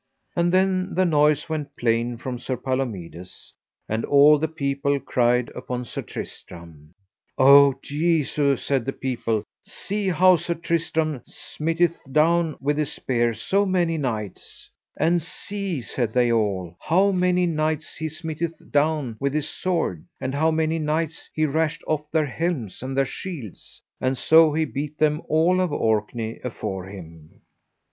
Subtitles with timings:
[0.35, 3.53] And then the noise went plain from Sir Palomides,
[3.87, 6.95] and all the people cried upon Sir Tristram.
[7.37, 13.63] O Jesu, said the people, see how Sir Tristram smiteth down with his spear so
[13.63, 14.71] many knights.
[14.97, 20.33] And see, said they all, how many knights he smiteth down with his sword, and
[20.33, 24.65] of how many knights he rashed off their helms and their shields; and so he
[24.65, 27.41] beat them all of Orkney afore him.